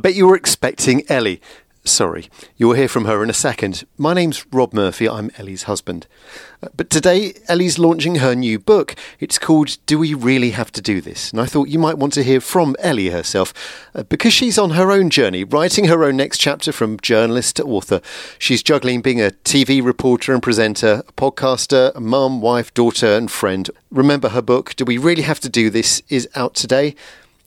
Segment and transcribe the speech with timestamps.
[0.00, 1.40] bet you were expecting Ellie.
[1.82, 2.28] Sorry,
[2.58, 3.84] you'll hear from her in a second.
[3.96, 6.06] My name's Rob Murphy, I'm Ellie's husband.
[6.62, 8.94] Uh, But today, Ellie's launching her new book.
[9.18, 11.30] It's called Do We Really Have to Do This?
[11.32, 13.54] And I thought you might want to hear from Ellie herself,
[13.94, 17.64] uh, because she's on her own journey, writing her own next chapter from journalist to
[17.64, 18.02] author.
[18.38, 23.30] She's juggling being a TV reporter and presenter, a podcaster, a mum, wife, daughter, and
[23.30, 23.70] friend.
[23.90, 26.02] Remember her book, Do We Really Have to Do This?
[26.10, 26.94] is out today.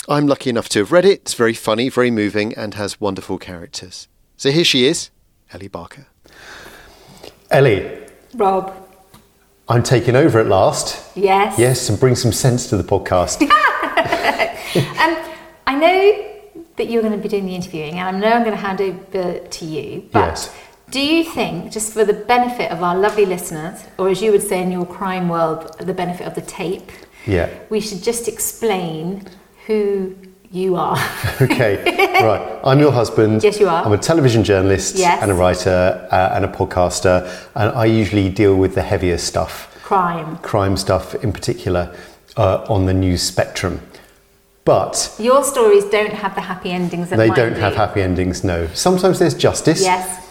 [0.10, 1.22] I'm lucky enough to have read it.
[1.22, 4.08] It's very funny, very moving, and has wonderful characters.
[4.36, 5.12] So here she is,
[5.54, 6.08] Ellie Barker.
[7.50, 8.00] Ellie,
[8.34, 8.76] Rob.
[9.70, 11.16] I'm taking over at last.
[11.16, 11.58] Yes.
[11.58, 13.50] Yes, and bring some sense to the podcast.
[14.76, 15.16] Um,
[15.68, 16.26] I know
[16.78, 18.82] that you're going to be doing the interviewing, and I know I'm going to hand
[18.82, 20.10] over to you.
[20.12, 20.56] But Yes.
[20.90, 24.42] do you think, just for the benefit of our lovely listeners, or as you would
[24.42, 26.92] say in your crime world, the benefit of the tape,
[27.28, 27.50] yeah.
[27.70, 29.28] we should just explain
[29.68, 30.16] who
[30.52, 30.98] you are?
[31.42, 31.84] Okay.
[32.24, 32.60] right.
[32.64, 33.44] I'm your husband.
[33.44, 33.84] Yes, you are.
[33.86, 35.22] I'm a television journalist Yes.
[35.22, 39.68] and a writer uh, and a podcaster, and I usually deal with the heavier stuff,
[39.84, 40.38] crime.
[40.38, 41.94] crime stuff in particular,
[42.38, 43.82] uh, on the news spectrum.
[44.66, 47.60] But Your stories don't have the happy endings that they don't do.
[47.60, 48.44] have happy endings.
[48.46, 48.68] No.
[48.74, 49.82] Sometimes there's justice.
[49.82, 50.26] Yes.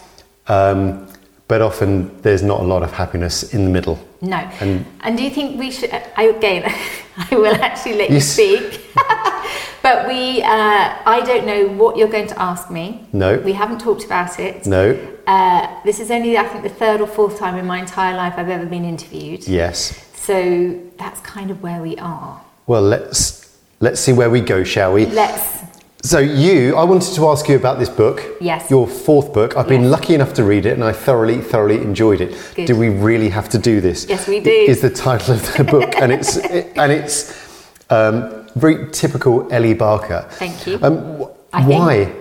[0.49, 1.07] Um,
[1.49, 3.99] but often there's not a lot of happiness in the middle.
[4.21, 4.37] No.
[4.61, 5.91] And- And, do you think we should?
[6.17, 6.63] I, again,
[7.31, 8.29] I will actually let you Yes.
[8.33, 8.81] speak.
[9.83, 13.07] but we, uh, I don't know what you're going to ask me.
[13.13, 13.37] No.
[13.39, 14.67] We haven't talked about it.
[14.67, 14.97] No.
[15.27, 18.35] Uh, this is only, I think, the third or fourth time in my entire life
[18.37, 19.47] I've ever been interviewed.
[19.47, 19.95] Yes.
[20.15, 22.41] So that's kind of where we are.
[22.67, 25.07] Well, let's let's see where we go, shall we?
[25.07, 25.63] Let's.
[26.05, 28.21] So you, I wanted to ask you about this book.
[28.41, 28.69] Yes.
[28.69, 29.57] Your fourth book.
[29.57, 32.37] I've been lucky enough to read it, and I thoroughly, thoroughly enjoyed it.
[32.57, 32.67] Good.
[32.67, 34.07] Do we really have to do this?
[34.09, 34.51] Yes, we do.
[34.51, 39.75] Is the title of the book, and it's it, and it's um, very typical Ellie
[39.75, 40.27] Barker.
[40.33, 40.81] Thank you.
[40.83, 42.13] Um, wh- think- why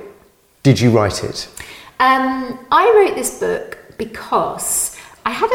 [0.62, 1.48] did you write it?
[2.00, 4.96] Um, I wrote this book because
[5.26, 5.50] I had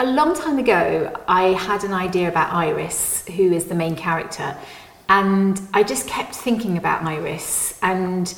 [0.00, 3.94] a, a long time ago, I had an idea about Iris, who is the main
[3.94, 4.56] character.
[5.08, 7.78] And I just kept thinking about Iris.
[7.82, 8.34] And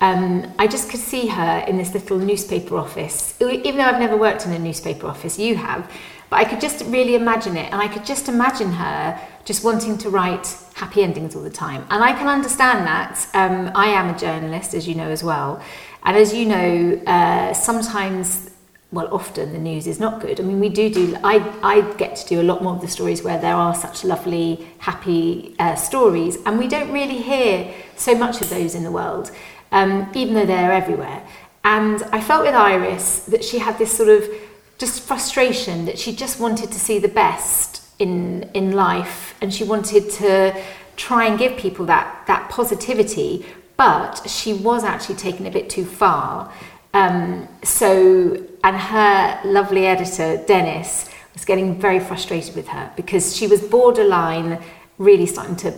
[0.00, 3.34] um, I just could see her in this little newspaper office.
[3.40, 5.90] Even though I've never worked in a newspaper office, you have.
[6.30, 7.72] But I could just really imagine it.
[7.72, 11.84] And I could just imagine her just wanting to write happy endings all the time.
[11.90, 13.28] And I can understand that.
[13.34, 15.62] Um, I am a journalist, as you know as well.
[16.04, 18.50] And as you know, uh, sometimes,
[18.92, 20.38] well, often the news is not good.
[20.38, 22.88] I mean, we do do, I, I get to do a lot more of the
[22.88, 26.36] stories where there are such lovely, happy uh, stories.
[26.44, 29.30] And we don't really hear so much of those in the world,
[29.72, 31.26] um, even though they're everywhere.
[31.64, 34.28] And I felt with Iris that she had this sort of
[34.76, 39.62] just frustration that she just wanted to see the best in in life and she
[39.62, 40.60] wanted to
[40.96, 45.84] try and give people that that positivity but she was actually taken a bit too
[45.84, 46.52] far
[46.94, 53.46] um, so and her lovely editor Dennis was getting very frustrated with her because she
[53.46, 54.62] was borderline
[54.98, 55.74] really starting to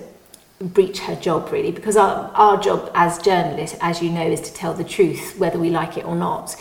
[0.60, 4.52] breach her job really because our, our job as journalists as you know is to
[4.54, 6.56] tell the truth whether we like it or not.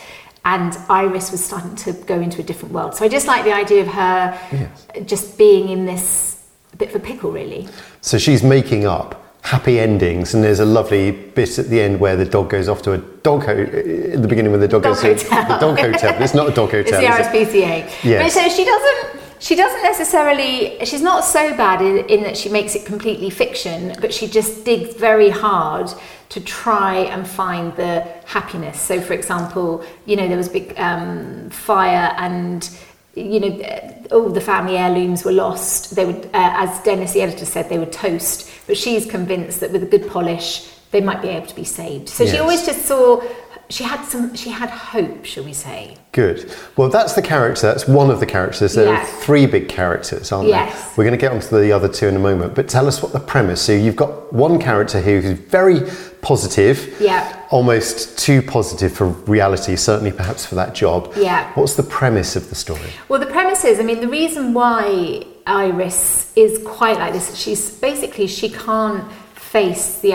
[0.46, 2.96] And Iris was starting to go into a different world.
[2.96, 4.88] So I just like the idea of her Yes.
[5.06, 6.46] just being in this
[6.78, 7.68] bit of a pickle really.
[8.02, 12.15] So she's making up happy endings, and there's a lovely bit at the end where
[12.15, 14.95] the dog goes off to a dog ho- at the beginning when the dog, Dog
[15.01, 15.47] goes to hotel.
[15.47, 16.13] the dog hotel.
[16.13, 16.99] But it's not a dog hotel.
[17.01, 17.59] it's the?
[17.59, 18.23] RSPCA Yes.
[18.35, 22.47] but so she doesn't she doesn't necessarily she's not so bad in, in that she
[22.47, 25.87] makes it completely fiction but she just digs very hard
[26.29, 30.73] to try and find the happiness so for example you know there was a big
[30.79, 32.69] um, fire and
[33.16, 37.46] you know all the family heirlooms were lost they would uh, as dennis the editor
[37.46, 41.28] said they were toast but she's convinced that with a good polish they might be
[41.28, 42.34] able to be saved so Yes.
[42.34, 43.22] she always just saw
[43.69, 46.53] she had some she had hope shall we say Good.
[46.78, 47.63] Well, that's the character.
[47.66, 48.75] That's one of the characters.
[48.75, 49.12] There Yes.
[49.12, 50.72] are three big characters, aren't Yes.
[50.72, 50.90] there?
[50.96, 52.53] We're going to get onto the other two in a moment.
[52.53, 53.64] But tell us what the premise.
[53.64, 55.79] So you've got one character here who's very
[56.23, 56.96] positive.
[56.99, 57.46] Yeah.
[57.52, 59.75] Almost too positive for reality.
[59.75, 61.14] Certainly, perhaps for that job.
[61.16, 61.52] Yeah.
[61.53, 62.90] What's the premise of the story?
[63.09, 67.70] Well, the premise is, I mean, the reason why Iris is quite like this, she's
[67.70, 70.14] basically she can't face the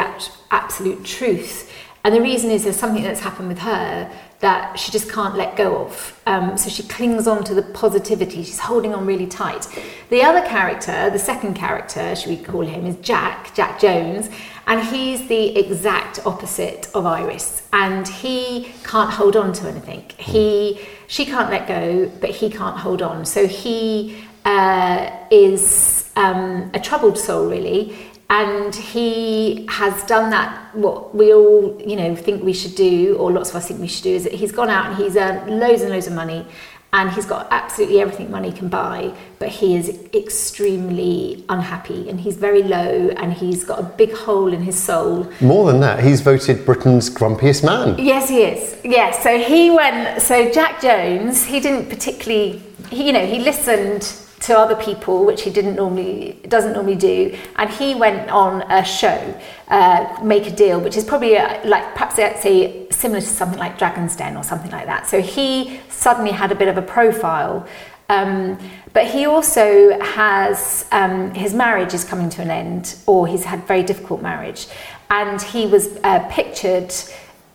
[0.51, 1.68] absolute truth,
[2.09, 4.11] and the reason is there's something that's happened with her
[4.41, 6.19] that she just can't let go of.
[6.25, 8.45] Um, so she clings on to the positivity.
[8.45, 9.67] She's holding on really tight.
[10.09, 14.31] The other character, the second character, should we call him, is Jack, Jack Jones,
[14.67, 17.69] and he's the exact opposite of Iris.
[17.75, 20.11] And he can't hold on to anything.
[20.17, 23.27] He, she can't let go, but he can't hold on.
[23.27, 27.99] So he uh, is um, a troubled soul, really.
[28.31, 33.33] And he has done that what we all you know think we should do or
[33.33, 35.59] lots of us think we should do is that he's gone out and he's earned
[35.59, 36.47] loads and loads of money
[36.93, 42.37] and he's got absolutely everything money can buy but he is extremely unhappy and he's
[42.37, 46.21] very low and he's got a big hole in his soul More than that, he's
[46.21, 47.99] voted Britain's grumpiest man.
[47.99, 48.77] Yes, he is.
[48.85, 50.23] Yes, so he went.
[50.23, 52.63] So Jack Jones, he didn't particularly.
[52.91, 54.03] He, you know, he listened
[54.41, 58.85] to other people, which he didn't normally doesn't normally do, and he went on a
[58.85, 63.27] show, uh, Make a Deal, which is probably uh like perhaps let's say similar to
[63.27, 65.07] something like Dragon's Den or something like that.
[65.07, 67.67] So he suddenly had a bit of a profile.
[68.11, 68.59] Um,
[68.95, 73.67] but he also has um, his marriage is coming to an end, or he's had
[73.67, 74.67] very difficult marriage,
[75.11, 76.93] and he was uh, pictured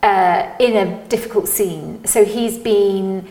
[0.03, 2.06] uh, in a difficult scene.
[2.06, 3.27] So he's been,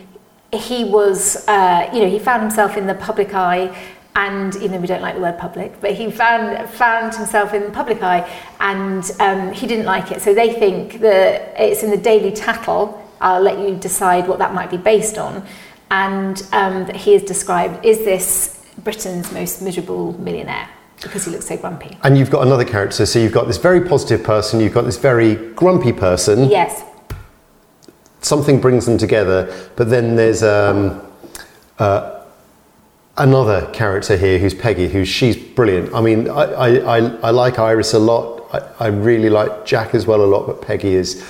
[0.53, 3.75] he was, uh, you know, he found himself in the public eye,
[4.15, 7.63] and you know we don't like the word public, but he found found himself in
[7.63, 8.29] the public eye,
[8.59, 10.21] and um, he didn't like it.
[10.21, 12.99] So they think that it's in the Daily Tattle.
[13.21, 15.45] I'll let you decide what that might be based on,
[15.89, 20.69] and um, that he is described is this Britain's most miserable millionaire
[21.01, 21.97] because he looks so grumpy.
[22.03, 23.05] And you've got another character.
[23.05, 26.49] So you've got this very positive person, you've got this very grumpy person.
[26.49, 26.83] Yes.
[28.23, 31.01] Something brings them together, but then there's um,
[31.77, 32.23] uh,
[33.17, 35.93] another character here who's Peggy, who's she's brilliant.
[35.93, 38.47] I mean, I, I, I, I like Iris a lot.
[38.53, 41.23] I, I really like Jack as well a lot, but Peggy is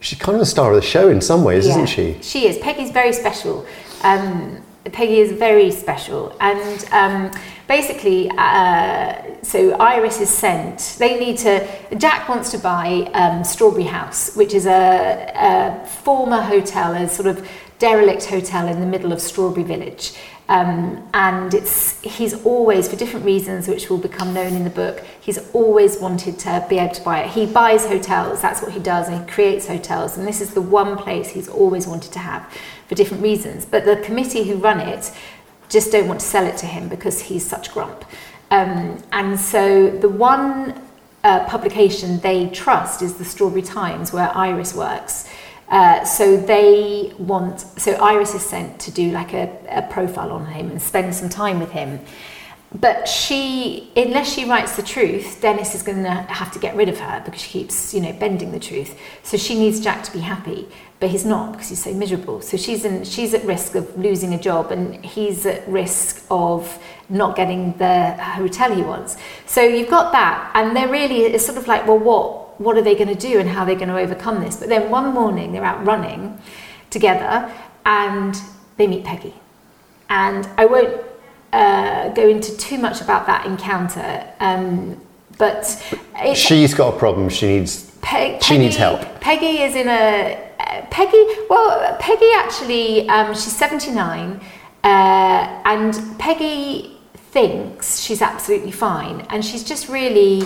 [0.00, 2.18] she's kind of the star of the show in some ways, Yeah, isn't she?
[2.22, 2.58] She is.
[2.58, 3.64] Peggy's very special.
[4.02, 10.96] Um, Peggy is very special, and um, basically, uh, so Iris is sent.
[10.98, 11.66] They need to.
[11.96, 17.28] Jack wants to buy um, Strawberry House, which is a, a former hotel, a sort
[17.28, 17.48] of
[17.82, 20.12] derelict hotel in the middle of Strawberry Village.
[20.48, 25.02] Um, and it's he's always, for different reasons, which will become known in the book,
[25.20, 27.30] he's always wanted to be able to buy it.
[27.30, 30.16] He buys hotels, that's what he does, and he creates hotels.
[30.16, 32.42] And this is the one place he's always wanted to have
[32.86, 33.66] for different reasons.
[33.66, 35.10] But the committee who run it
[35.68, 38.04] just don't want to sell it to him because he's such grump.
[38.52, 40.80] Um, and so the one
[41.24, 45.28] uh, publication they trust is the Strawberry Times, where Iris works.
[45.72, 50.44] Uh, so they want, so Iris is sent to do like a, a profile on
[50.44, 51.98] him and spend some time with him.
[52.74, 56.90] But she, unless she writes the truth, Dennis is going to have to get rid
[56.90, 58.98] of her because she keeps, you know, bending the truth.
[59.22, 60.68] So she needs Jack to be happy,
[61.00, 62.42] but he's not because he's so miserable.
[62.42, 66.82] So she's in, she's at risk of losing a job, and he's at risk of
[67.08, 69.16] not getting the hotel he wants.
[69.46, 72.82] So you've got that, and they're really, it's sort of like, well, what, what are
[72.82, 74.56] they going to do, and how they're going to overcome this?
[74.56, 76.38] But then one morning they're out running
[76.90, 77.50] together,
[77.84, 78.34] and
[78.76, 79.34] they meet Peggy,
[80.08, 81.00] and I won't
[81.52, 84.26] uh, go into too much about that encounter.
[84.40, 85.00] Um,
[85.38, 85.64] but
[86.34, 87.28] She's got a problem.
[87.28, 87.90] She needs.
[88.02, 89.00] Pe- she needs help.
[89.20, 91.24] Peggy is in a uh, Peggy.
[91.48, 94.40] Well, Peggy actually, um, she's seventy nine,
[94.84, 100.42] uh, and Peggy thinks she's absolutely fine, and she's just really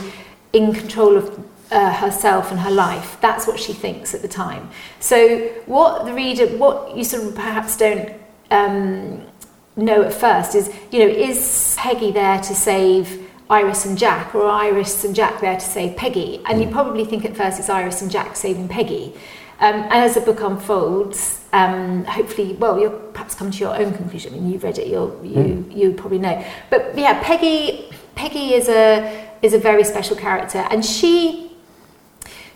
[0.52, 1.38] in control of.
[1.68, 3.18] Uh, herself and her life.
[3.20, 4.70] That's what she thinks at the time.
[5.00, 8.12] So, what the reader, what you sort of perhaps don't
[8.52, 9.26] um,
[9.74, 14.44] know at first is, you know, is Peggy there to save Iris and Jack, or
[14.44, 16.40] are Iris and Jack there to save Peggy?
[16.46, 19.14] And you probably think at first it's Iris and Jack saving Peggy.
[19.58, 23.94] Um, and as the book unfolds, um, hopefully, well, you'll perhaps come to your own
[23.94, 24.34] conclusion.
[24.34, 26.44] I mean, you've read it, you'll, you you probably know.
[26.68, 31.45] But yeah, Peggy Peggy is a is a very special character, and she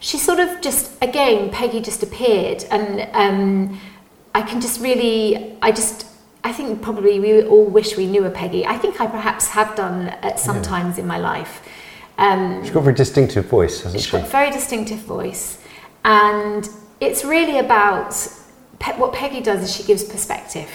[0.01, 3.81] she sort of just again Peggy just appeared, and um,
[4.35, 6.07] I can just really I just
[6.43, 8.67] I think probably we all wish we knew a Peggy.
[8.67, 11.63] I think I perhaps have done at some times in my life.
[12.19, 14.13] Um, She's got a very distinctive voice, hasn't She's she?
[14.17, 15.59] got a very distinctive voice,
[16.05, 16.69] and
[17.01, 18.15] it's really about
[18.79, 20.71] Pe- what Peggy does is she gives perspective,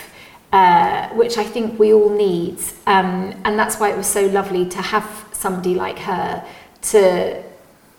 [0.54, 4.68] uh, which I think we all need, um, and that's why it was so lovely
[4.70, 6.46] to have somebody like her
[6.84, 7.44] to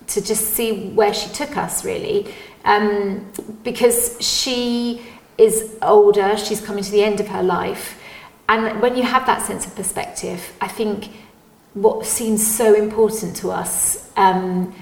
[0.09, 2.33] to just see where she took us really,
[2.65, 3.31] um,
[3.63, 5.07] because she
[5.39, 7.99] is older, she's coming to the end of her life,
[8.49, 11.11] and when you have that sense of perspective, I think
[11.75, 14.75] what seems so important to us um,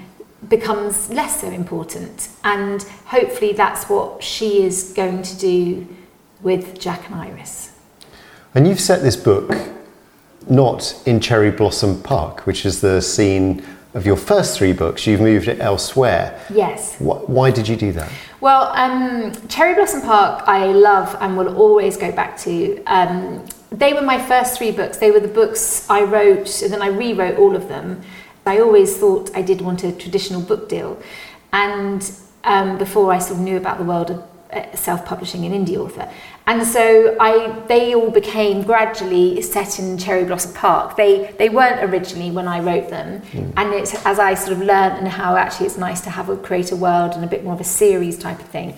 [0.47, 2.29] becomes less so important.
[2.43, 5.87] And hopefully, that's what she is going to do
[6.41, 7.71] with Jack and Iris.
[8.53, 9.51] And you've set this book
[10.47, 13.65] not in Cherry Blossom Park, which is the scene
[13.95, 15.07] of your first three books.
[15.07, 16.39] You've moved it elsewhere.
[16.53, 16.95] Yes.
[16.97, 18.11] Wh- Why did you do that?
[18.41, 22.83] Well, um, Cherry Blossom Park, I love and will always go back to.
[22.85, 24.97] Um, they were my first three books.
[24.97, 28.01] They were the books I wrote, and then I rewrote all of them.
[28.45, 31.01] I always thought I did want a traditional book deal,
[31.51, 32.01] and
[32.43, 34.23] um, before I sort of knew about the world of
[34.73, 36.09] self-publishing an indie author.
[36.47, 40.95] And so I, they all became gradually set in Cherry Blossom Park.
[40.95, 43.21] They, they weren't originally when I wrote them.
[43.21, 43.53] Mm.
[43.57, 46.37] And it's as I sort of learned and how actually it's nice to have a
[46.37, 48.77] create a world and a bit more of a series type of thing.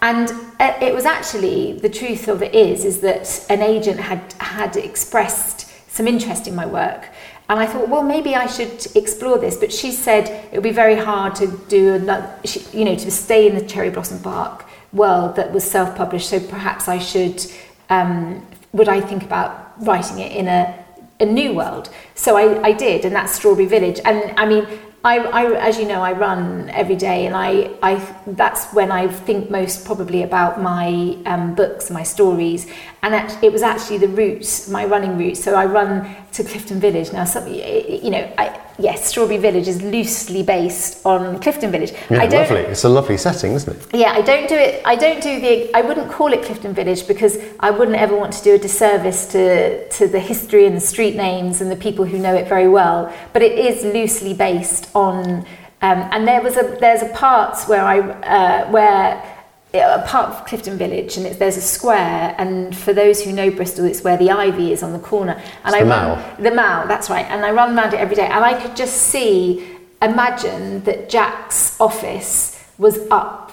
[0.00, 4.32] And uh, it was actually the truth of it is is that an agent had
[4.38, 7.08] had expressed some interest in my work.
[7.50, 9.56] And I thought, well, maybe I should explore this.
[9.56, 12.32] But she said it would be very hard to do, another,
[12.72, 16.28] you know, to stay in the Cherry Blossom Park world that was self-published.
[16.28, 17.44] So perhaps I should,
[17.90, 20.84] um, would I think about writing it in a,
[21.20, 21.90] a new world?
[22.14, 24.00] So I, I did, and that's Strawberry Village.
[24.04, 24.66] And I mean,
[25.04, 27.94] I, I, as you know, I run every day, and I, I,
[28.26, 32.66] that's when I think most probably about my um, books, my stories,
[33.02, 35.36] and it was actually the route, my running route.
[35.36, 37.24] So I run to Clifton Village now.
[37.24, 41.92] Some, you know, I, yes, Strawberry Village is loosely based on Clifton Village.
[42.10, 42.60] Yeah, I don't, lovely.
[42.62, 43.94] It's a lovely setting, isn't it?
[43.94, 44.82] Yeah, I don't do it.
[44.84, 45.72] I don't do the.
[45.74, 49.26] I wouldn't call it Clifton Village because I wouldn't ever want to do a disservice
[49.26, 52.68] to to the history and the street names and the people who know it very
[52.68, 53.14] well.
[53.32, 55.46] But it is loosely based on.
[55.80, 59.37] Um, and there was a there's a part where I uh, where
[59.74, 62.34] a part of Clifton Village, and there's a square.
[62.38, 65.32] And for those who know Bristol, it's where the ivy is on the corner.
[65.64, 66.36] And it's I the run Mall.
[66.38, 67.26] the Mall, that's right.
[67.26, 71.78] And I run around it every day, and I could just see, imagine that Jack's
[71.80, 73.48] office was up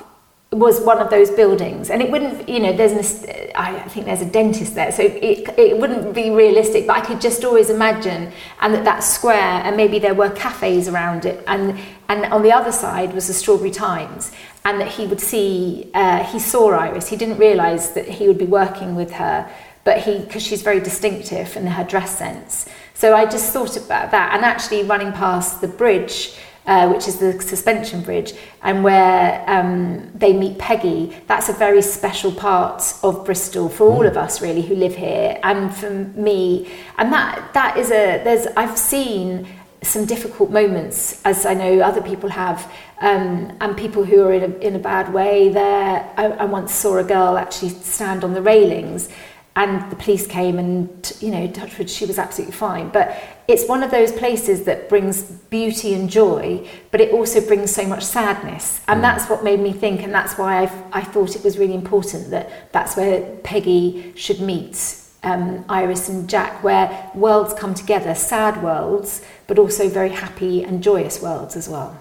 [0.51, 4.22] was one of those buildings and it wouldn't you know there's an I think there's
[4.22, 8.31] a dentist there so it, it wouldn't be realistic but I could just always imagine
[8.62, 12.53] and that that square and maybe there were cafes around it and and on the
[12.53, 14.31] other side was the Strawberry Times
[14.65, 18.38] and that he would see uh, he saw Iris he didn't realize that he would
[18.38, 19.50] be working with her
[19.84, 24.12] but he because she's very distinctive in her dress sense so I just thought about
[24.12, 26.36] that and actually running past the bridge
[26.67, 31.15] uh, which is the suspension bridge, and where um, they meet Peggy.
[31.27, 34.07] That's a very special part of Bristol for all mm.
[34.07, 36.72] of us, really, who live here, and for me.
[36.98, 39.48] And that that is a there's I've seen
[39.85, 44.43] some difficult moments, as I know other people have, um, and people who are in
[44.43, 45.49] a, in a bad way.
[45.49, 49.09] There, I, I once saw a girl actually stand on the railings
[49.57, 53.83] and the police came and you know touchwood she was absolutely fine but it's one
[53.83, 58.81] of those places that brings beauty and joy but it also brings so much sadness
[58.87, 59.01] and mm.
[59.01, 62.31] that's what made me think and that's why I've, i thought it was really important
[62.31, 68.61] that that's where peggy should meet um, iris and jack where worlds come together sad
[68.61, 71.97] worlds but also very happy and joyous worlds as well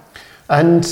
[0.48, 0.84] and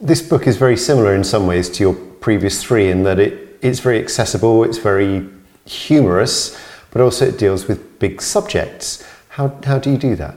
[0.00, 3.58] this book is very similar in some ways to your previous three in that it,
[3.62, 5.28] it's very accessible it's very
[5.66, 6.58] humorous,
[6.90, 9.04] but also it deals with big subjects.
[9.30, 10.36] How, how do you do that?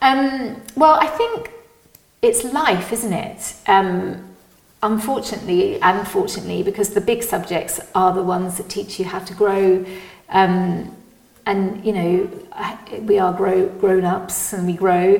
[0.00, 1.50] Um, well, I think
[2.22, 3.54] it's life, isn't it?
[3.66, 4.24] Um,
[4.82, 9.34] unfortunately, and fortunately, because the big subjects are the ones that teach you how to
[9.34, 9.84] grow.
[10.28, 10.94] Um,
[11.48, 12.30] and you know,
[13.00, 15.14] we are grow, grown ups, and we grow.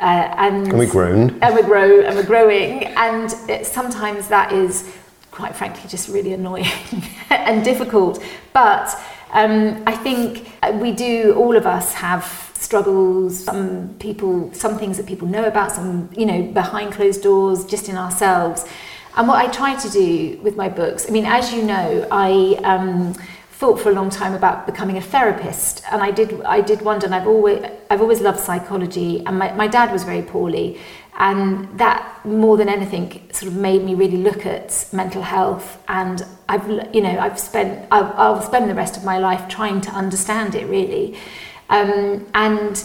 [0.00, 1.38] Uh, and, and we grown.
[1.42, 2.84] And we grow, and we're growing.
[2.86, 4.92] And it, sometimes that is
[5.30, 6.66] quite frankly just really annoying
[7.30, 8.22] and difficult.
[8.52, 8.88] But
[9.32, 12.24] um, I think we do, all of us have
[12.54, 17.64] struggles, some people, some things that people know about, some, you know, behind closed doors,
[17.64, 18.64] just in ourselves.
[19.16, 22.58] And what I try to do with my books, I mean, as you know, I
[22.64, 23.14] um,
[23.60, 26.42] thought for a long time about becoming a therapist, and I did.
[26.42, 29.22] I did wonder, and I've always, I've always loved psychology.
[29.26, 30.78] And my, my dad was very poorly,
[31.18, 36.24] and that more than anything sort of made me really look at mental health and
[36.48, 39.90] I've you know I've spent I'll, I'll spend the rest of my life trying to
[39.90, 41.18] understand it really
[41.68, 42.82] um, and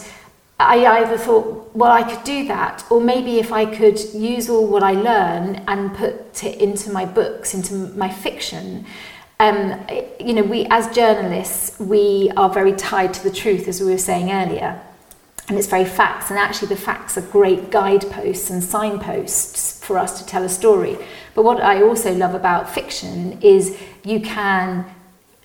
[0.60, 4.68] I either thought well I could do that or maybe if I could use all
[4.68, 8.86] what I learn and put it into my books into my fiction
[9.40, 9.86] um,
[10.20, 13.98] you know we as journalists we are very tied to the truth as we were
[13.98, 14.82] saying earlier
[15.48, 20.20] and it's very facts and actually the facts are great guideposts and signposts for us
[20.20, 20.98] to tell a story
[21.34, 24.86] but what i also love about fiction is you can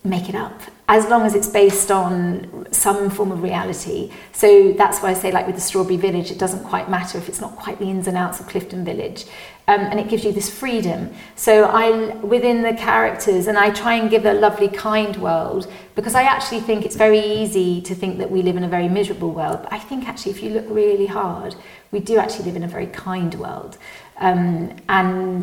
[0.05, 4.11] make it up as long as it's based on some form of reality.
[4.33, 7.29] So that's why I say, like with the Strawberry Village, it doesn't quite matter if
[7.29, 9.25] it's not quite the ins and outs of Clifton Village.
[9.71, 11.01] Um, and it gives you this freedom.
[11.37, 11.91] So I,
[12.35, 16.61] within the characters, and I try and give a lovely, kind world because I actually
[16.69, 19.59] think it's very easy to think that we live in a very miserable world.
[19.63, 21.55] But I think actually, if you look really hard,
[21.93, 23.79] we do actually live in a very kind world.
[24.19, 25.43] Um, and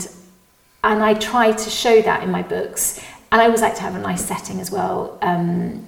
[0.84, 3.96] and I try to show that in my books and I always like to have
[3.96, 5.17] a nice setting as well.
[5.22, 5.86] Um,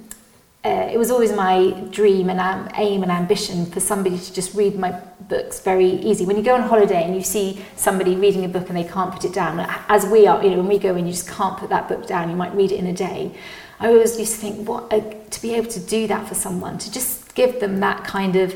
[0.69, 2.39] uh, it was always my dream and
[2.75, 4.91] aim and ambition for somebody to just read my
[5.27, 6.25] books very easy.
[6.25, 9.11] When you go on holiday and you see somebody reading a book and they can't
[9.11, 11.57] put it down, as we are, you know, when we go in, you just can't
[11.57, 13.31] put that book down, you might read it in a day.
[13.79, 14.89] I always used to think, what
[15.31, 18.53] to be able to do that for someone, to just give them that kind of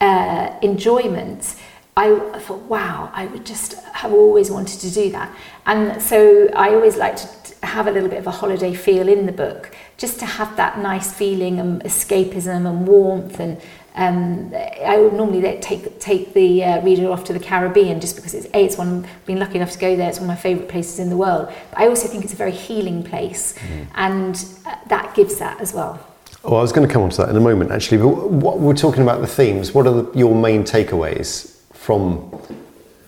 [0.00, 1.56] uh, enjoyment.
[1.96, 5.32] I thought, wow, I would just have always wanted to do that.
[5.64, 9.26] And so I always like to have a little bit of a holiday feel in
[9.26, 13.38] the book, just to have that nice feeling and escapism and warmth.
[13.38, 13.60] And
[13.94, 14.52] um,
[14.84, 18.46] I would normally take take the uh, reader off to the Caribbean just because it's
[18.52, 20.08] a it's one I've been lucky enough to go there.
[20.08, 21.52] It's one of my favourite places in the world.
[21.70, 23.86] But I also think it's a very healing place, mm.
[23.94, 26.04] and uh, that gives that as well.
[26.42, 27.98] Oh, I was going to come on to that in a moment, actually.
[27.98, 29.72] But what we're talking about the themes.
[29.72, 31.53] What are the, your main takeaways
[31.84, 32.30] from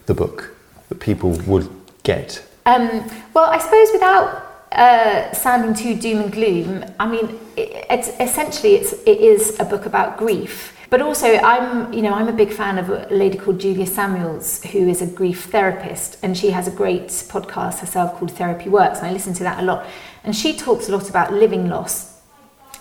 [0.05, 0.55] the book
[0.91, 1.67] that people would
[2.03, 2.47] get?
[2.67, 4.27] Um, well, I suppose without
[4.73, 9.65] uh, sounding too doom and gloom, I mean, it, it's essentially it's it is a
[9.65, 10.75] book about grief.
[10.91, 14.63] But also, I'm you know I'm a big fan of a lady called Julia Samuels,
[14.65, 18.99] who is a grief therapist, and she has a great podcast herself called Therapy Works,
[18.99, 19.87] and I listen to that a lot.
[20.23, 22.21] And she talks a lot about living loss,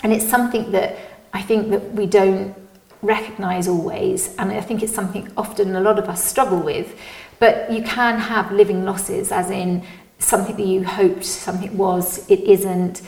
[0.04, 0.98] and it's something that
[1.34, 2.54] I think that we don't
[3.06, 6.98] recognise always, and I think it's something often a lot of us struggle with.
[7.40, 9.84] But you can have living losses, as in
[10.20, 13.02] something that you hoped something was, it isn't.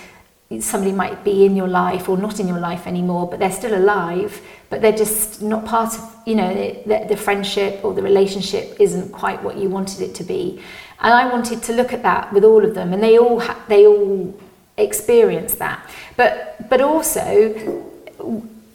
[0.59, 3.77] Somebody might be in your life or not in your life anymore, but they're still
[3.77, 6.53] alive, but they're just not part of, you know,
[6.85, 10.61] the, the friendship or the relationship isn't quite what you wanted it to be.
[11.01, 13.61] And I wanted to look at that with all of them, and they all ha-
[13.67, 14.33] they all
[14.77, 15.79] experience that.
[16.15, 17.83] But but also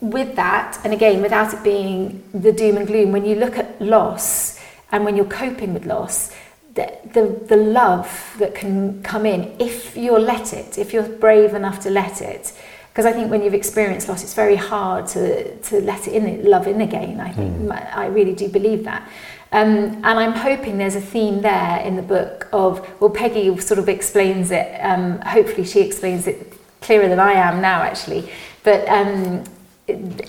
[0.02, 3.80] with that, and again, without it being the doom and gloom, when you look at
[3.80, 4.58] loss
[4.90, 6.32] and when you're coping with loss,
[6.74, 11.54] the, the, the love that can come in if you're let it, if you're brave
[11.54, 12.52] enough to let it.
[12.90, 16.44] Because I think when you've experienced loss, it's very hard to, to let it in,
[16.44, 17.20] love in again.
[17.20, 17.96] I think mm.
[17.96, 19.08] I really do believe that.
[19.52, 23.78] Um, and I'm hoping there's a theme there in the book of, well, Peggy sort
[23.78, 24.78] of explains it.
[24.80, 28.30] Um, hopefully, she explains it clearer than I am now, actually.
[28.64, 29.44] But um,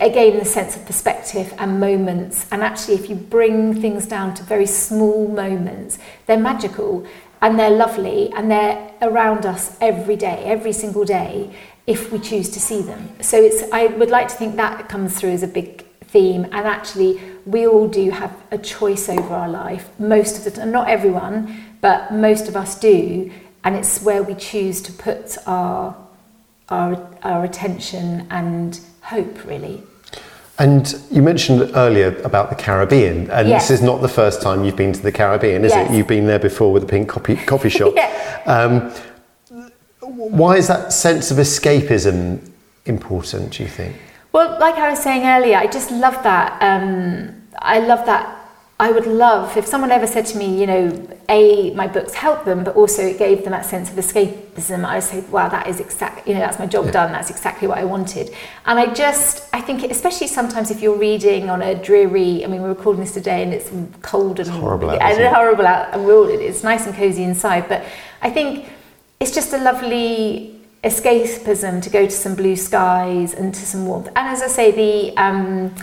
[0.02, 2.46] again the sense of perspective and moments.
[2.52, 7.06] And actually if you bring things down to very small moments they're magical
[7.42, 11.54] and they're lovely and they're around us every day every single day
[11.86, 13.10] if we choose to see them.
[13.22, 16.46] So it's i would like to think that comes through as a big theme.
[16.46, 19.90] And actually we all do have a choice over our life.
[20.00, 21.38] Most of the time not everyone
[21.82, 23.32] but most of us do.
[23.66, 25.96] And it's where we choose to put our
[26.70, 29.84] our, our attention and hope, really.
[30.60, 33.68] And you mentioned earlier about the Caribbean, and yes.
[33.68, 35.90] this is not the first time you've been to the Caribbean, is yes.
[35.90, 35.96] it?
[35.96, 37.94] You've been there before with the Pink Coffee, coffee Shop.
[37.96, 38.42] yeah.
[38.46, 38.92] um,
[40.00, 42.50] why is that sense of escapism
[42.86, 43.96] important, do you think?
[44.32, 46.62] Well, like I was saying earlier, I just love that.
[46.62, 48.33] Um, I love that
[48.80, 52.46] I would love if someone ever said to me, you know, a my books helped
[52.46, 54.84] them, but also it gave them that sense of escapism.
[54.84, 56.92] I say, wow, that is exactly, you know, that's my job yeah.
[56.92, 57.12] done.
[57.12, 58.34] That's exactly what I wanted.
[58.66, 62.62] And I just, I think, especially sometimes if you're reading on a dreary, I mean,
[62.64, 66.16] we're recording this today and it's cold and horrible, out, and horrible out, and we're
[66.16, 67.70] all, it's nice and cozy inside.
[67.70, 67.86] But
[68.24, 68.66] I think
[69.20, 74.08] it's just a lovely escapism to go to some blue skies and to some warmth.
[74.08, 75.74] And as I say, the um,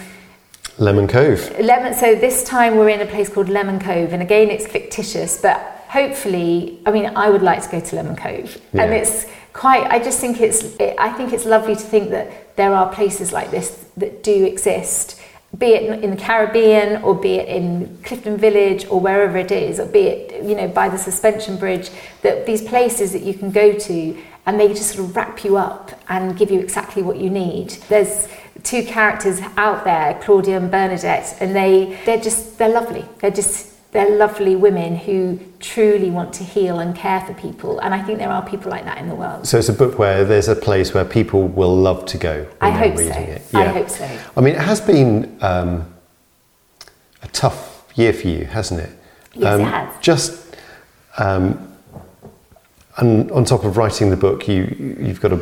[0.78, 1.59] Lemon Cove.
[1.61, 1.94] Lemon.
[1.94, 5.59] So this time we're in a place called Lemon Cove, and again it's fictitious, but
[5.88, 8.85] hopefully, I mean, I would like to go to Lemon Cove, yeah.
[8.85, 9.85] and it's quite.
[9.90, 10.62] I just think it's.
[10.76, 14.44] It, I think it's lovely to think that there are places like this that do
[14.44, 15.20] exist,
[15.59, 19.80] be it in the Caribbean or be it in Clifton Village or wherever it is,
[19.80, 21.90] or be it you know by the suspension bridge.
[22.22, 25.56] That these places that you can go to and they just sort of wrap you
[25.56, 27.70] up and give you exactly what you need.
[27.88, 28.28] There's
[28.62, 33.04] two characters out there, Claudia and Bernadette, and they they're just they're lovely.
[33.18, 37.92] They're just they're lovely women who truly want to heal and care for people, and
[37.94, 39.46] I think there are people like that in the world.
[39.46, 42.46] So it's a book where there's a place where people will love to go.
[42.60, 43.02] I hope so.
[43.02, 43.42] It.
[43.52, 43.58] Yeah.
[43.60, 44.18] I hope so.
[44.36, 45.92] I mean, it has been um,
[47.22, 48.90] a tough year for you, hasn't it?
[49.34, 50.00] Yes, um, it has.
[50.00, 50.56] Just.
[51.18, 51.66] Um,
[52.96, 55.40] and on top of writing the book, you you've got a,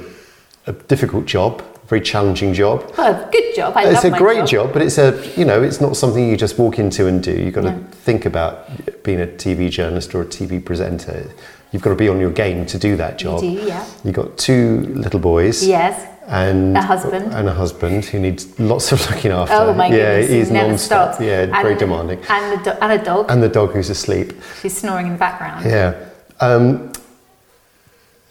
[0.66, 2.84] a difficult job very challenging job.
[2.98, 3.74] Oh, good job.
[3.76, 4.48] I it's a great job.
[4.48, 4.72] job.
[4.74, 7.32] but it's a you know it's not something you just walk into and do.
[7.32, 7.72] You've got no.
[7.72, 8.68] to think about
[9.02, 11.30] being a TV journalist or a TV presenter.
[11.72, 13.42] You've got to be on your game to do that job.
[13.42, 13.86] You do, yeah.
[14.04, 15.66] You've got two little boys.
[15.66, 16.14] Yes.
[16.26, 17.32] And a husband.
[17.32, 19.54] And a husband who needs lots of looking after.
[19.54, 20.30] Oh my yeah, goodness.
[20.30, 21.14] he's non-stop.
[21.14, 21.24] Stops.
[21.24, 22.20] Yeah, and, very demanding.
[22.28, 23.26] And, the do- and a dog.
[23.30, 24.34] And the dog who's asleep.
[24.60, 25.64] She's snoring in the background.
[25.64, 26.08] Yeah.
[26.40, 26.92] Um,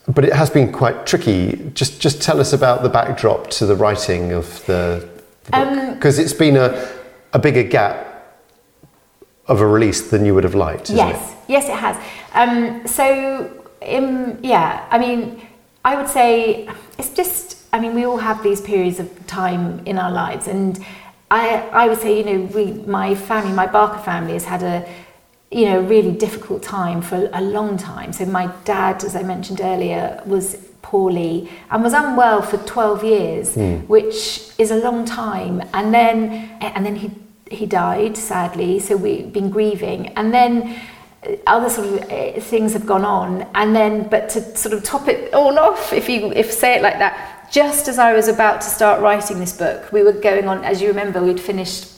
[0.08, 1.72] but it has been quite tricky.
[1.74, 5.08] Just just tell us about the backdrop to the writing of the
[5.52, 6.90] book because it's been a
[7.34, 8.06] a bigger gap
[9.48, 10.90] of a release than you would have liked.
[10.90, 11.98] Yes, yes, it has.
[12.34, 15.48] Um, so, um, yeah, I mean,
[15.84, 17.56] I would say it's just.
[17.74, 20.84] I mean, we all have these periods of time in our lives, and
[21.30, 24.88] I, I would say, you know, we, my family, my Barker family, has had a,
[25.52, 28.12] you know, really difficult time for a long time.
[28.12, 33.56] So my dad, as I mentioned earlier, was poorly and was unwell for 12 years,
[33.88, 35.62] which is a long time.
[35.74, 36.32] And then,
[36.62, 37.12] and then he
[37.52, 38.80] he died sadly.
[38.80, 40.80] So we've been grieving, and then
[41.26, 43.48] uh, other sort of uh, things have gone on.
[43.56, 46.82] And then, but to sort of top it all off, if you if say it
[46.82, 47.34] like that.
[47.50, 50.82] Just as I was about to start writing this book, we were going on, as
[50.82, 51.97] you remember, we'd finished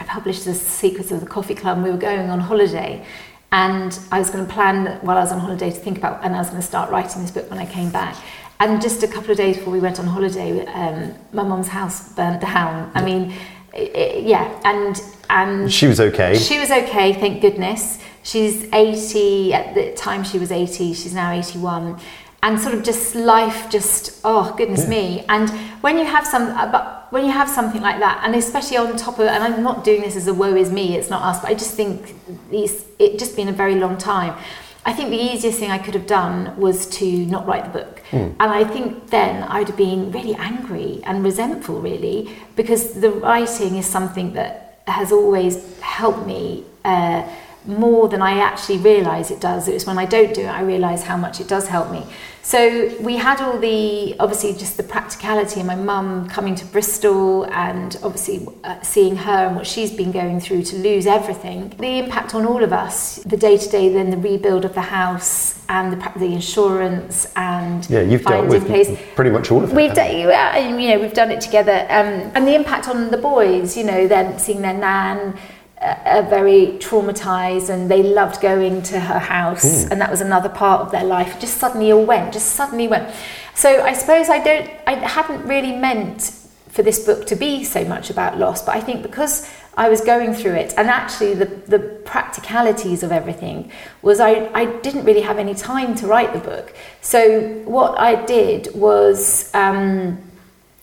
[0.00, 1.76] I published The Secrets of the Coffee Club.
[1.76, 3.04] and We were going on holiday,
[3.52, 6.34] and I was going to plan while I was on holiday to think about, and
[6.34, 8.16] I was going to start writing this book when I came back.
[8.60, 12.12] And just a couple of days before we went on holiday, um, my mum's house
[12.14, 12.90] burnt down.
[12.94, 13.32] I mean,
[13.74, 15.72] it, it- yeah, and and?
[15.72, 16.36] She was okay.
[16.38, 17.98] she was okay, thank goodness.
[18.22, 21.98] She's 80, at the time she was 80, she's now 81.
[22.42, 25.24] And sort of just life, just, oh, goodness me.
[25.28, 25.50] And
[25.82, 28.96] when you have some, uh, but when you have something like that, and especially on
[28.96, 31.40] top of, and I'm not doing this as a woe is me, it's not us,
[31.40, 32.14] but I just think
[32.50, 34.38] these, it just been a very long time.
[34.86, 38.00] I think the easiest thing I could have done was to not write the book.
[38.12, 43.76] And I think then I'd have been really angry and resentful, really, because the writing
[43.76, 47.28] is something that has always helped me uh,
[47.66, 49.68] more than I actually realise it does.
[49.68, 52.04] It was when I don't do it, I realise how much it does help me.
[52.42, 57.44] So we had all the, obviously, just the practicality, and my mum coming to Bristol,
[57.52, 61.68] and obviously uh, seeing her and what she's been going through to lose everything.
[61.78, 64.80] The impact on all of us, the day to day, then the rebuild of the
[64.80, 68.98] house, and the, the insurance, and yeah, you've dealt with place.
[69.14, 69.76] pretty much all of it.
[69.76, 73.76] We've done, you know, we've done it together, um, and the impact on the boys.
[73.76, 75.38] You know, then seeing their nan
[75.80, 80.82] are very traumatized, and they loved going to her house, and that was another part
[80.82, 81.40] of their life.
[81.40, 83.14] Just suddenly all went, just suddenly went.
[83.54, 86.34] So I suppose I don't, I hadn't really meant
[86.68, 90.02] for this book to be so much about loss, but I think because I was
[90.02, 93.70] going through it, and actually the, the practicalities of everything
[94.02, 96.74] was I, I didn't really have any time to write the book.
[97.00, 100.18] So what I did was, um,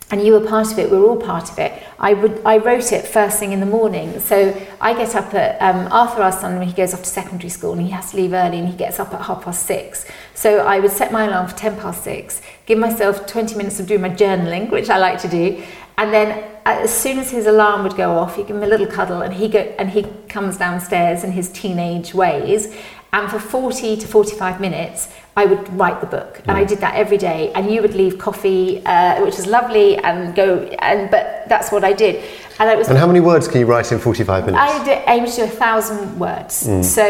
[0.09, 1.83] and you were part of it, we were all part of it.
[1.99, 4.19] I would I wrote it first thing in the morning.
[4.19, 7.49] So I get up at um, Arthur, our son, when he goes off to secondary
[7.49, 10.05] school and he has to leave early and he gets up at half past six.
[10.33, 13.87] So I would set my alarm for ten past six, give myself twenty minutes of
[13.87, 15.61] doing my journaling, which I like to do,
[15.97, 18.85] and then as soon as his alarm would go off, you give him a little
[18.87, 22.75] cuddle and he go and he comes downstairs in his teenage ways.
[23.13, 26.95] And for 40 to 45 minutes, I would write the book, and I did that
[26.95, 27.51] every day.
[27.53, 30.63] And you would leave coffee, uh, which was lovely, and go.
[30.79, 32.15] And but that's what I did,
[32.59, 32.89] and it was.
[32.89, 34.59] And how many words can you write in 45 minutes?
[34.59, 36.55] I did, aimed to do a thousand words.
[36.81, 37.05] So,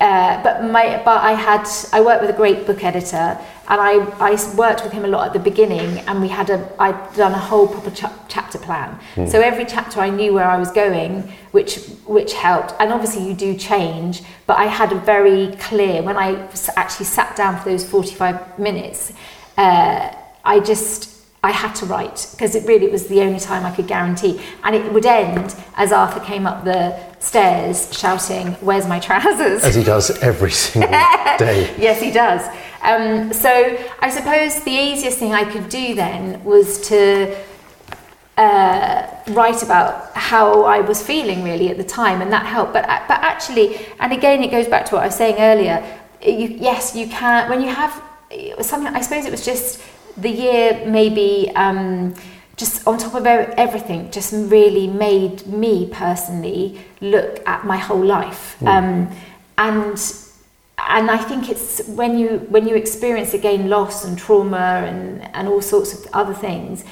[0.00, 3.38] uh, but my, but I had, I worked with a great book editor,
[3.70, 6.58] and I, I worked with him a lot at the beginning, and we had a,
[6.78, 8.98] I'd done a whole proper cha- chapter plan.
[9.28, 12.74] So every chapter I knew where I was going, which, which helped.
[12.80, 17.36] And obviously you do change, but I had a very clear when I actually sat
[17.36, 19.12] down for those forty-five minutes.
[19.56, 20.12] Uh,
[20.44, 23.86] I just I had to write because it really was the only time I could
[23.86, 24.40] guarantee.
[24.64, 29.62] And it would end as Arthur came up the stairs shouting, Where's my trousers?
[29.64, 30.90] As he does every single
[31.38, 31.74] day.
[31.78, 32.42] yes, he does.
[32.82, 33.50] Um, so
[34.00, 37.36] I suppose the easiest thing I could do then was to
[38.36, 42.72] uh, write about how I was feeling really at the time, and that helped.
[42.72, 45.84] But but actually, and again, it goes back to what I was saying earlier.
[46.22, 48.02] You, yes, you can when you have
[48.60, 48.94] something.
[48.94, 49.82] I suppose it was just
[50.16, 51.50] the year, maybe.
[51.54, 52.14] Um,
[52.56, 58.62] just on top of everything, just really made me personally look at my whole life,
[58.66, 59.10] um,
[59.56, 59.98] and
[60.88, 65.48] and I think it's when you when you experience again loss and trauma and and
[65.48, 66.84] all sorts of other things.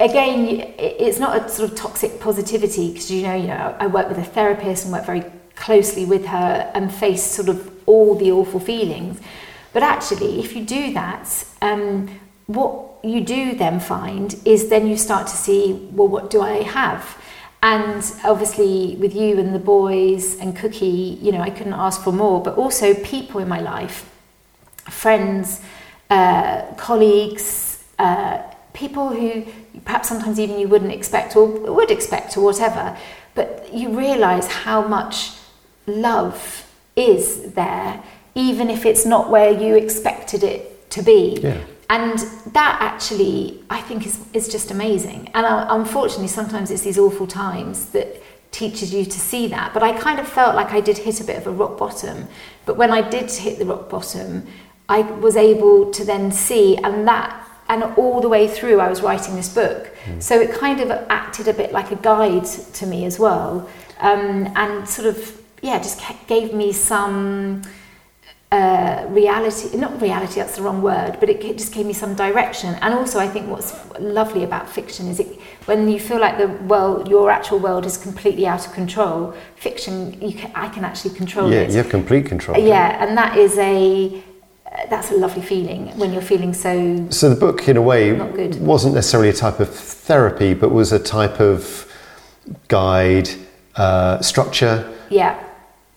[0.00, 4.08] Again, it's not a sort of toxic positivity because you know, you know, I work
[4.08, 8.30] with a therapist and work very closely with her and face sort of all the
[8.30, 9.20] awful feelings.
[9.72, 12.08] But actually, if you do that, um,
[12.46, 16.62] what you do then find is then you start to see, well, what do I
[16.62, 17.18] have?
[17.66, 22.12] And obviously, with you and the boys and Cookie, you know, I couldn't ask for
[22.12, 24.08] more, but also people in my life,
[24.88, 25.60] friends,
[26.08, 28.40] uh, colleagues, uh,
[28.72, 29.44] people who
[29.84, 32.96] perhaps sometimes even you wouldn't expect or would expect or whatever,
[33.34, 35.32] but you realize how much
[35.88, 38.00] love is there,
[38.36, 41.40] even if it's not where you expected it to be.
[41.42, 41.64] Yeah.
[41.88, 42.18] And
[42.52, 45.30] that actually, I think, is, is just amazing.
[45.34, 48.20] And uh, unfortunately, sometimes it's these awful times that
[48.50, 49.72] teaches you to see that.
[49.72, 52.26] But I kind of felt like I did hit a bit of a rock bottom.
[52.64, 54.46] But when I did hit the rock bottom,
[54.88, 59.02] I was able to then see, and that, and all the way through, I was
[59.02, 59.90] writing this book.
[60.20, 63.68] So it kind of acted a bit like a guide to me as well,
[63.98, 67.62] um, and sort of, yeah, just gave me some
[68.52, 72.14] uh, reality, not reality, that's the wrong word, but it, it just gave me some
[72.14, 72.74] direction.
[72.80, 76.48] And also, I think what's lovely about fiction is it when you feel like the
[76.48, 79.34] world, your actual world is completely out of control.
[79.56, 81.70] Fiction, you can, I can actually control Yeah, it.
[81.70, 82.56] you have complete control.
[82.56, 84.22] Yeah, and that is a
[84.66, 87.08] uh, that's a lovely feeling when you're feeling so.
[87.10, 88.12] So the book, in a way,
[88.58, 91.90] wasn't necessarily a type of therapy, but was a type of
[92.68, 93.28] guide,
[93.74, 94.92] uh, structure.
[95.10, 95.42] Yeah.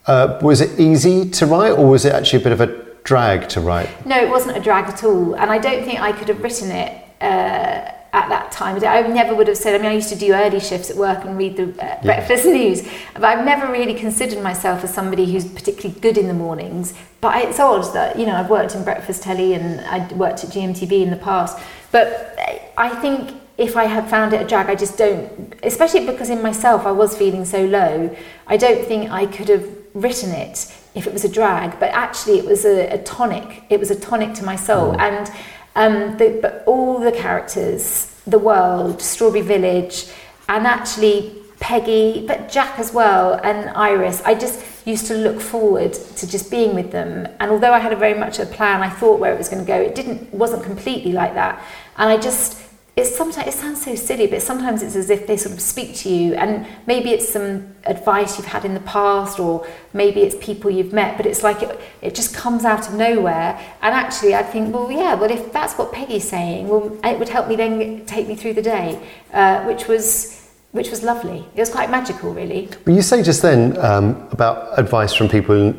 [0.09, 3.47] Uh, was it easy to write, or was it actually a bit of a drag
[3.47, 3.89] to write?
[4.07, 6.71] No, it wasn't a drag at all, and I don't think I could have written
[6.71, 6.91] it
[7.21, 8.83] uh, at that time.
[8.83, 9.75] I never would have said.
[9.75, 12.45] I mean, I used to do early shifts at work and read the uh, breakfast
[12.45, 16.95] news, but I've never really considered myself as somebody who's particularly good in the mornings.
[17.21, 20.49] But it's odd that you know I've worked in breakfast telly and I worked at
[20.49, 21.59] GMTV in the past,
[21.91, 22.35] but
[22.77, 23.35] I think.
[23.59, 26.93] If I had found it a drag, I just don't, especially because in myself I
[26.93, 28.15] was feeling so low,
[28.47, 32.39] I don't think I could have written it if it was a drag, but actually
[32.39, 33.63] it was a, a tonic.
[33.69, 34.99] It was a tonic to my soul.
[34.99, 35.31] And
[35.75, 40.07] um, the, but all the characters, the world, Strawberry Village,
[40.47, 45.93] and actually Peggy, but Jack as well, and Iris, I just used to look forward
[45.93, 47.27] to just being with them.
[47.39, 49.63] And although I had a very much a plan, I thought where it was going
[49.63, 51.61] to go, it didn't wasn't completely like that.
[51.97, 52.57] And I just
[52.99, 55.95] it's sometimes it sounds so silly, but sometimes it's as if they sort of speak
[55.95, 60.35] to you, and maybe it's some advice you've had in the past, or maybe it's
[60.43, 63.59] people you've met, but it's like it, it just comes out of nowhere.
[63.81, 67.29] And actually, I think, well, yeah, well, if that's what Peggy's saying, well, it would
[67.29, 69.01] help me then take me through the day,
[69.33, 70.37] uh, which was
[70.71, 71.39] which was lovely.
[71.55, 72.69] It was quite magical, really.
[72.85, 75.73] You say just then um, about advice from people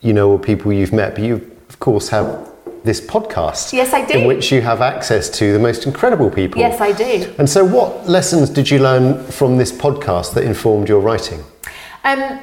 [0.00, 1.36] you know or people you've met, but you,
[1.68, 2.53] of course, have
[2.84, 3.72] this podcast.
[3.72, 4.18] Yes, I do.
[4.18, 6.60] In which you have access to the most incredible people.
[6.60, 7.34] Yes, I do.
[7.38, 11.42] And so, what lessons did you learn from this podcast that informed your writing?
[12.04, 12.38] Um,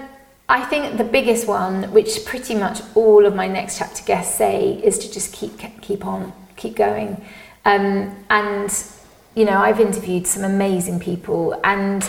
[0.49, 4.81] I think the biggest one, which pretty much all of my next chapter guests say,
[4.83, 7.23] is to just keep keep on, keep going.
[7.63, 8.85] Um, and
[9.35, 12.03] you know, I've interviewed some amazing people, and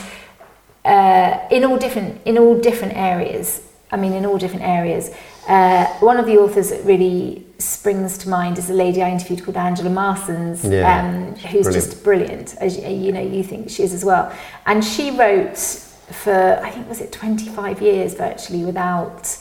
[0.85, 3.61] uh, in all different in all different areas.
[3.93, 5.11] I mean, in all different areas.
[5.49, 9.45] Uh, one of the authors that really springs to mind is a lady I interviewed
[9.45, 11.75] called Angela Marsons, Yeah, um, who's brilliant.
[11.75, 14.31] just brilliant, as you- you know you think she is as well.
[14.67, 19.37] And she wrote for I think was it 25 years virtually without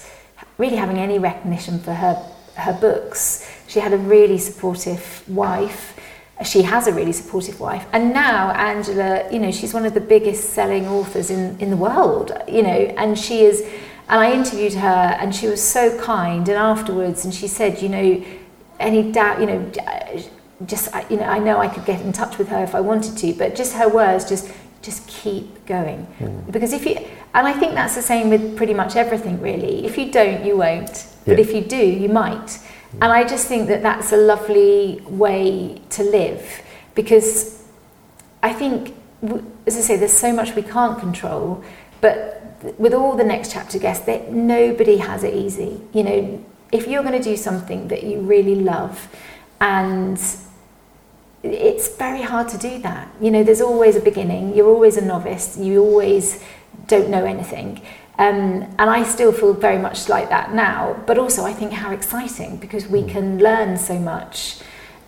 [0.57, 2.17] really having any recognition for her
[2.55, 3.47] her books.
[3.67, 5.95] She had a really supportive wife.
[6.43, 10.01] She has a really supportive wife, and now Angela, you know, she's one of the
[10.01, 12.31] biggest selling authors in in the world.
[12.47, 13.63] You know, and she is.
[14.11, 16.47] And I interviewed her, and she was so kind.
[16.49, 18.23] And afterwards, and she said, you know,
[18.77, 19.71] any doubt, you know,
[20.65, 23.17] just you know, I know I could get in touch with her if I wanted
[23.17, 26.51] to, but just her words, just just keep going, hmm.
[26.51, 26.95] because if you,
[27.35, 29.85] and I think that's the same with pretty much everything really.
[29.85, 31.45] If you don't, you won't, but Yeah.
[31.45, 32.49] if you do, you might.
[32.91, 33.03] Hmm.
[33.03, 36.63] And I just think that that's a lovely way to live,
[36.95, 37.63] because
[38.41, 38.95] I think,
[39.67, 41.63] as I say, there's so much we can't control,
[42.01, 42.40] but
[42.77, 45.81] with all the next chapter guests, that nobody has it easy.
[45.93, 49.09] You know, if you're going to do something that you really love,
[49.59, 50.21] and
[51.43, 53.07] it's very hard to do that.
[53.19, 54.55] You know, there's always a beginning.
[54.55, 55.57] You're always a novice.
[55.57, 56.43] You always
[56.87, 57.81] don't know anything.
[58.17, 61.01] Um, and I still feel very much like that now.
[61.07, 64.59] But also, I think how exciting because we can learn so much.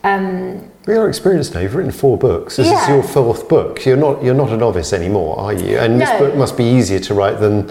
[0.03, 1.61] Um, You're experienced now.
[1.61, 2.57] You've written four books.
[2.57, 3.85] This is your fourth book.
[3.85, 4.23] You're not.
[4.23, 5.77] You're not a novice anymore, are you?
[5.77, 7.67] And this book must be easier to write than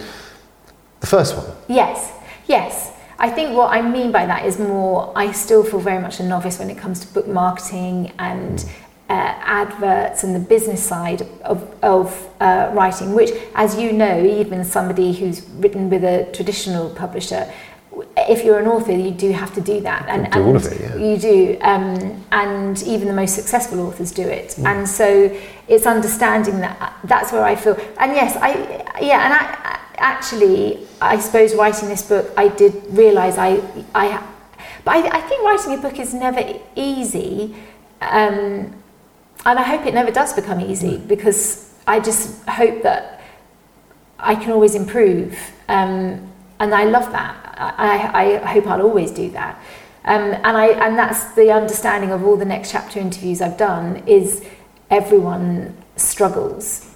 [1.00, 1.46] the first one.
[1.68, 2.12] Yes,
[2.46, 2.92] yes.
[3.18, 6.24] I think what I mean by that is more, I still feel very much a
[6.24, 8.64] novice when it comes to book marketing and
[9.08, 14.64] uh, adverts and the business side of, of uh, writing, which, as you know, even
[14.64, 17.48] somebody who's written with a traditional publisher,
[18.28, 20.06] if you're an author, you do have to do that.
[20.08, 20.96] And, Do all of it, yeah.
[20.96, 21.58] You do.
[21.60, 24.50] Um, and even the most successful authors do it.
[24.50, 24.66] Mm.
[24.66, 25.36] And so
[25.68, 27.76] it's understanding that that's where I feel.
[27.98, 28.50] And yes, I,
[29.00, 33.62] yeah, and I, actually, I suppose writing this book, I did realise I,
[33.94, 34.22] I,
[34.84, 36.42] but I, I think writing a book is never
[36.76, 37.54] easy.
[38.00, 38.74] Um,
[39.44, 43.20] and I hope it never does become easy because I just hope that
[44.18, 45.38] I can always improve.
[45.68, 46.31] Um,
[46.62, 47.54] and I love that.
[47.58, 49.60] I, I, hope I'll always do that.
[50.04, 54.02] Um, and I and that's the understanding of all the next chapter interviews I've done
[54.06, 54.44] is
[54.90, 56.88] everyone struggles.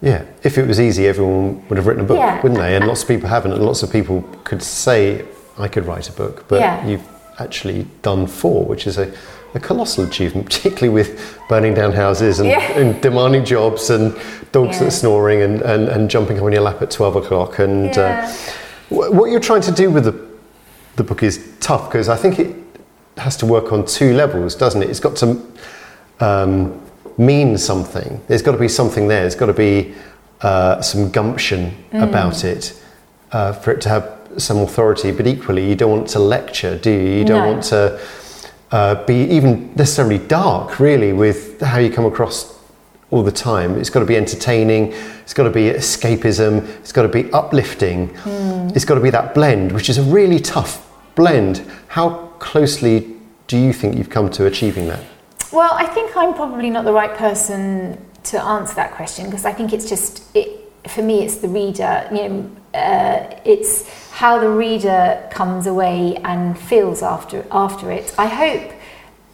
[0.00, 2.42] Yeah, if it was easy, everyone would have written a book, Yeah.
[2.42, 2.76] wouldn't they?
[2.76, 5.24] And lots of people haven't, and lots of people could say,
[5.56, 6.84] I could write a book, but Yeah.
[6.86, 7.08] you've
[7.38, 9.10] actually done four, which is a,
[9.54, 12.60] a colossal achievement, particularly with burning down houses and, Yeah.
[12.78, 14.14] and demanding jobs and
[14.52, 17.58] dogs that are snoring and, and, and jumping up on your lap at 12 o'clock.
[17.58, 18.28] And Yeah.
[18.28, 18.52] uh,
[18.94, 20.26] what you're trying to do with the,
[20.96, 22.54] the book is tough because I think it
[23.16, 24.90] has to work on two levels, doesn't it?
[24.90, 25.40] It's got to
[26.20, 26.80] um,
[27.18, 28.20] mean something.
[28.28, 29.20] There's got to be something there.
[29.22, 29.94] There's got to be
[30.40, 32.80] uh, some gumption about it
[33.32, 35.12] uh, for it to have some authority.
[35.12, 37.18] But equally, you don't want to lecture, do you?
[37.18, 37.52] You don't No.
[37.52, 38.00] want to
[38.72, 42.53] uh, be even necessarily dark, really, with how you come across
[43.10, 43.78] all the time.
[43.78, 44.92] It's got to be entertaining.
[45.22, 46.66] It's got to be escapism.
[46.80, 48.10] It's got to be uplifting.
[48.74, 51.64] It's got to be that blend, which is a really tough blend.
[51.88, 55.04] How closely do you think you've come to achieving that?
[55.52, 59.52] Well, I think I'm probably not the right person to answer that question because I
[59.52, 61.22] think it's just it for me.
[61.22, 62.08] It's the reader.
[62.10, 68.14] You know, uh, it's how the reader comes away and feels after after it.
[68.18, 68.72] I hope,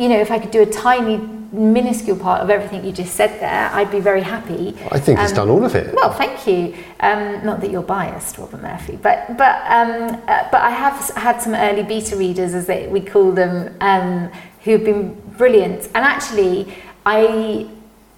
[0.01, 1.19] you know, if I could do a tiny,
[1.53, 4.65] minuscule part of everything you just said there, I'd be very happy.
[4.91, 5.95] I think it's Um, done all of it.
[5.95, 6.75] Well, thank you.
[7.01, 9.93] Um, not that you're biased, Robert Murphy, but but um,
[10.27, 13.55] uh, but I have had some early beta readers, as they, we call them,
[13.91, 14.31] um,
[14.65, 15.03] who've been
[15.37, 15.81] brilliant.
[15.95, 16.73] And actually,
[17.05, 17.67] I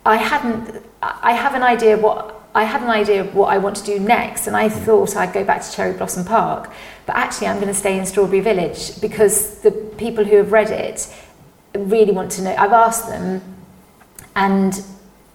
[0.07, 0.85] I hadn't.
[1.31, 2.38] I have an idea what.
[2.55, 5.33] I had an idea of what I want to do next, and I thought I'd
[5.33, 6.71] go back to Cherry Blossom Park.
[7.07, 10.71] But actually, I'm going to stay in Strawberry Village because the people who have read
[10.71, 10.99] it
[11.75, 12.55] really want to know.
[12.57, 13.43] I've asked them,
[14.35, 14.83] and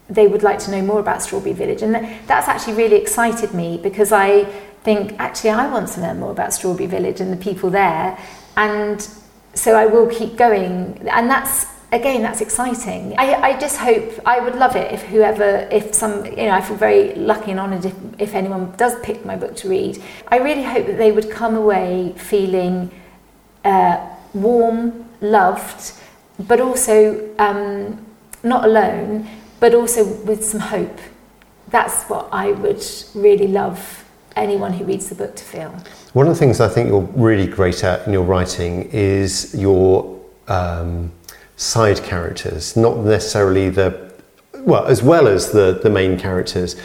[0.09, 1.81] they would like to know more about Strawberry Village.
[1.81, 1.93] And
[2.27, 4.45] that's actually really excited me because I
[4.83, 8.17] think actually I want to learn more about Strawberry Village and the people there.
[8.55, 9.05] And
[9.53, 11.07] so I will keep going.
[11.09, 13.15] And that's, again, that's exciting.
[13.17, 16.61] I, I just hope, I would love it if whoever, if some, you know, I
[16.61, 20.01] feel very lucky and honoured if, if anyone does pick my book to read.
[20.29, 22.91] I really hope that they would come away feeling
[23.65, 25.93] uh, warm, loved,
[26.39, 28.05] but also um,
[28.43, 29.27] not alone,
[29.59, 30.99] but also with some hope.
[31.69, 35.75] That's what I would really love anyone who reads the book to feel.
[36.13, 40.19] One of the things I think you're really great at in your writing is your
[40.47, 41.11] um,
[41.57, 44.13] side characters, not necessarily the,
[44.59, 46.75] well, as well as the, the main characters.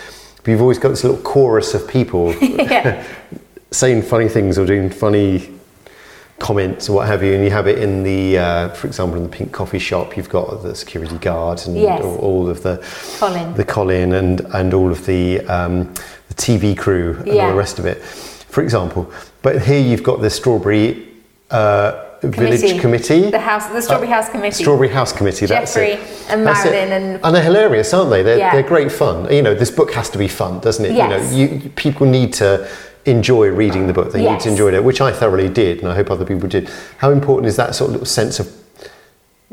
[0.42, 3.06] But you've always got this little chorus of people yeah.
[3.70, 5.52] saying funny things or doing funny
[6.42, 9.22] comments or what have you, and you have it in the, uh, for example, in
[9.22, 12.02] the pink coffee shop, you've got the security guard and Yes.
[12.02, 12.76] all, all of the
[13.18, 13.54] Colin.
[13.54, 15.94] the Colin and and all of the um,
[16.28, 17.98] the TV crew and all the rest of it,
[18.54, 19.02] for example.
[19.42, 21.08] But here you've got the Strawberry
[21.50, 21.90] uh,
[22.22, 23.30] Village Committee.
[23.30, 24.62] The house, the Strawberry House Committee.
[24.64, 26.00] Strawberry House Committee, that's Jeffrey it.
[26.30, 26.70] and That's it.
[26.72, 28.22] Marilyn and- and they're hilarious, aren't they?
[28.22, 28.52] They're, Yeah.
[28.54, 29.16] they're great fun.
[29.32, 30.92] You know, this book has to be fun, doesn't it?
[30.92, 31.32] Yes.
[31.34, 32.66] You know, you, people need to
[33.04, 34.12] enjoy reading the book.
[34.12, 34.44] They need Yes.
[34.44, 36.68] to enjoy it, which I thoroughly did, and I hope other people did.
[36.98, 38.48] How important is that sort of little sense of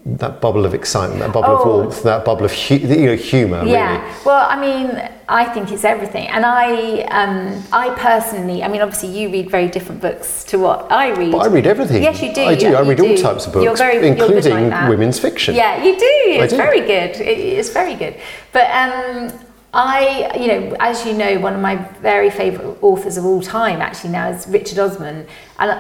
[0.06, 1.78] that bubble of excitement, that bubble of Oh.
[1.78, 3.64] warmth, that bubble of hu- you know, humour?
[3.66, 3.92] Yeah.
[3.92, 4.04] Really.
[4.24, 9.10] Well, I mean, I think it's everything, and I, um, I personally, I mean, obviously,
[9.10, 11.32] you read very different books to what I read.
[11.34, 12.02] But I read everything.
[12.02, 12.44] Yes, you do.
[12.44, 12.70] I do.
[12.70, 13.18] yeah, I read all do.
[13.18, 15.54] types of books, You're very, including like women's fiction.
[15.54, 16.06] Yeah, you do.
[16.44, 16.58] It's do.
[16.58, 17.20] very good.
[17.20, 18.16] It, it's very good.
[18.54, 19.32] But um,
[19.74, 23.82] I, you know, as you know, one of my very favourite authors of all time
[23.82, 25.28] actually now is Richard Osman.
[25.60, 25.80] And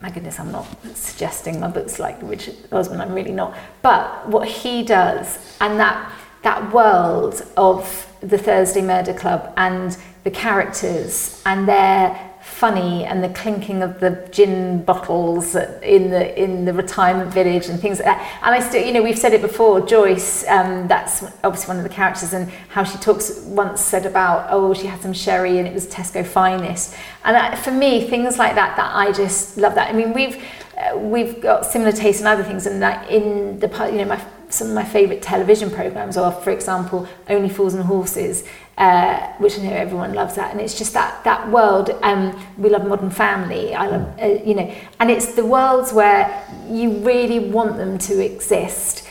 [0.00, 3.00] my goodness, I'm not suggesting my book's like Richard Osman.
[3.00, 3.56] I'm really not.
[3.82, 10.30] But what he does, and that that world of the Thursday Murder Club and the
[10.30, 16.72] characters and their funny and the clinking of the gin bottles in the in the
[16.72, 18.40] retirement village and things like that.
[18.42, 19.80] And I still, you know, we've said it before.
[19.80, 24.48] Joyce, um, that's obviously one of the characters, and how she talks once said about
[24.50, 26.96] oh she had some sherry and it was Tesco finest.
[27.24, 29.88] And uh, for me, things like that that I just love that.
[29.88, 30.42] I mean, we've
[30.76, 34.06] uh, we've got similar tastes in other things, and that in the part, you know
[34.06, 34.20] my
[34.50, 38.44] some of my favourite television programs are, for example, Only Fools and Horses,
[38.78, 41.90] uh, which I know everyone loves that, and it's just that that world.
[42.02, 43.74] Um, we love Modern Family.
[43.74, 48.24] I love, uh, you know, and it's the worlds where you really want them to
[48.24, 49.06] exist.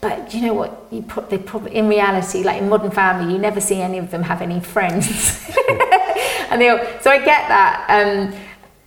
[0.00, 0.86] But you know what?
[0.92, 4.12] You pro- they probably in reality, like in Modern Family, you never see any of
[4.12, 5.08] them have any friends,
[6.48, 7.86] and they all, so I get that.
[7.88, 8.32] Um,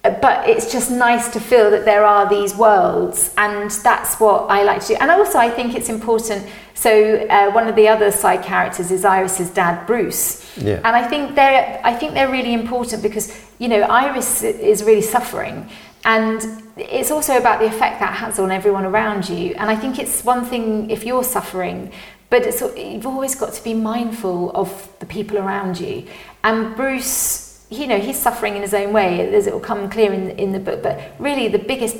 [0.03, 4.61] but it's just nice to feel that there are these worlds and that's what i
[4.61, 6.45] like to do and also i think it's important
[6.83, 6.91] so
[7.35, 10.27] uh, one of the other side characters is iris's dad bruce
[10.57, 10.85] Yeah.
[10.85, 13.25] and i think they're i think they're really important because
[13.61, 15.57] you know iris is really suffering
[16.05, 19.55] and it's also about the effect that has on everyone around you.
[19.57, 21.91] And I think it's one thing if you're suffering,
[22.29, 22.45] but
[22.77, 26.05] you've always got to be mindful of the people around you.
[26.43, 30.11] And Bruce, you know, he's suffering in his own way, as it will come clear
[30.11, 30.83] in, in the book.
[30.83, 31.95] But really, the biggest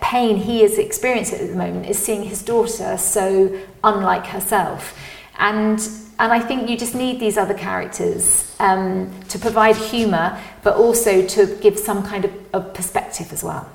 [0.00, 4.98] pain he is experiencing at the moment is seeing his daughter so unlike herself.
[5.38, 5.80] And
[6.18, 11.26] and I think you just need these other characters um, to provide humour, but also
[11.26, 13.68] to give some kind of, of, perspective as well.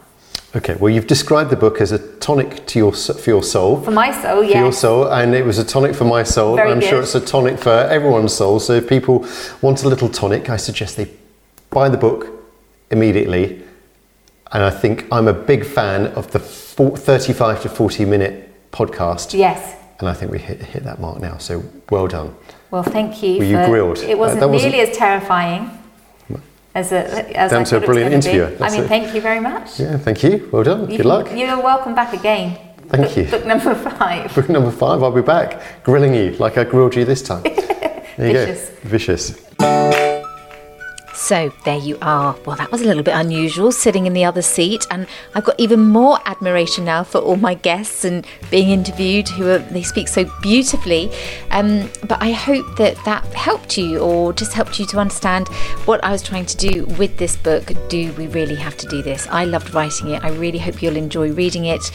[0.56, 3.82] Okay, well, you've described the book as a tonic to your for your soul.
[3.82, 4.54] For my soul, yes.
[4.54, 6.56] For your soul, and it was a tonic for my soul.
[6.56, 6.90] Very I'm good.
[6.90, 8.60] sure it's a tonic for everyone's soul.
[8.62, 9.28] So if people
[9.62, 11.12] want a little tonic, I suggest they
[11.70, 12.28] buy the book
[12.92, 13.67] immediately.
[14.52, 19.38] And I think I'm a big fan of the 35 to 40 minute podcast.
[19.38, 21.38] Yes and I think we hit, hit that mark now.
[21.38, 22.36] So well done.
[22.72, 23.38] Well, thank you.
[23.40, 24.00] Were you grilled?
[24.00, 24.90] It wasn't that nearly wasn't...
[24.90, 25.72] as terrifying
[26.76, 28.56] as a as Down I to a brilliant interviewer.
[28.62, 29.80] I mean, thank you very much.
[29.80, 30.48] Yeah, thank you.
[30.52, 30.92] Well done.
[30.92, 31.30] You, Good luck.
[31.34, 32.58] You're welcome back again.
[32.90, 33.24] Thank book, you.
[33.26, 34.34] Book number five.
[34.36, 35.02] Book number five.
[35.02, 37.44] I'll be back grilling you like I grilled you this time.
[38.18, 38.70] There you Vicious.
[38.70, 38.90] go.
[39.60, 40.17] Vicious.
[41.18, 42.36] So there you are.
[42.46, 45.60] Well, that was a little bit unusual sitting in the other seat, and I've got
[45.60, 50.08] even more admiration now for all my guests and being interviewed who are, they speak
[50.10, 51.12] so beautifully.
[51.50, 55.48] Um, but I hope that that helped you or just helped you to understand
[55.86, 57.72] what I was trying to do with this book.
[57.90, 59.28] Do we really have to do this?
[59.28, 60.24] I loved writing it.
[60.24, 61.92] I really hope you'll enjoy reading it.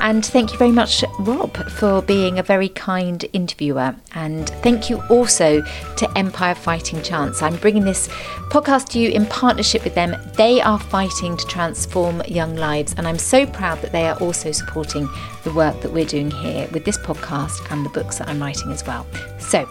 [0.00, 3.96] And thank you very much, Rob, for being a very kind interviewer.
[4.14, 7.40] And thank you also to Empire Fighting Chance.
[7.40, 8.08] I'm bringing this
[8.50, 10.16] podcast podcast to you in partnership with them.
[10.34, 14.50] They are fighting to transform young lives, and I'm so proud that they are also
[14.50, 15.08] supporting
[15.44, 18.72] the work that we're doing here with this podcast and the books that I'm writing
[18.72, 19.06] as well.
[19.38, 19.66] So,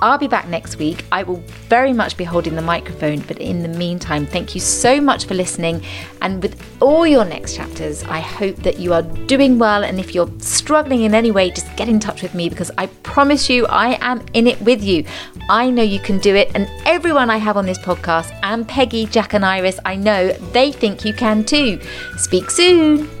[0.00, 1.04] I'll be back next week.
[1.10, 5.00] I will very much be holding the microphone, but in the meantime, thank you so
[5.00, 5.82] much for listening.
[6.22, 9.82] And with all your next chapters, I hope that you are doing well.
[9.82, 12.86] And if you're struggling in any way, just get in touch with me because I
[13.02, 15.04] promise you, I am in it with you.
[15.50, 16.50] I know you can do it.
[16.54, 20.70] And everyone I have on this podcast, and Peggy, Jack, and Iris, I know they
[20.70, 21.80] think you can too.
[22.16, 23.17] Speak soon.